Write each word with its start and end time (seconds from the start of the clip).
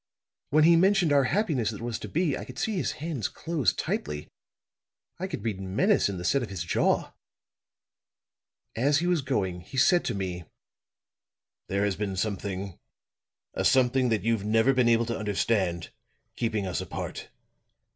When 0.49 0.63
he 0.63 0.75
mentioned 0.75 1.13
our 1.13 1.25
happiness 1.25 1.69
that 1.69 1.79
was 1.79 1.99
to 1.99 2.07
be, 2.07 2.35
I 2.35 2.43
could 2.43 2.57
see 2.57 2.75
his 2.75 2.93
hands 2.93 3.27
close 3.27 3.71
tightly, 3.71 4.27
I 5.19 5.27
could 5.27 5.43
read 5.43 5.61
menace 5.61 6.09
in 6.09 6.17
the 6.17 6.25
set 6.25 6.41
of 6.41 6.49
his 6.49 6.63
jaw. 6.63 7.11
As 8.75 8.97
he 8.97 9.05
was 9.05 9.21
going, 9.21 9.61
he 9.61 9.77
said 9.77 10.03
to 10.05 10.15
me: 10.15 10.45
"'There 11.67 11.85
has 11.85 11.95
been 11.95 12.15
something 12.15 12.79
a 13.53 13.63
something 13.63 14.09
that 14.09 14.23
you've 14.23 14.43
never 14.43 14.73
been 14.73 14.89
able 14.89 15.05
to 15.05 15.15
understand 15.19 15.91
keeping 16.35 16.65
us 16.65 16.81
apart. 16.81 17.29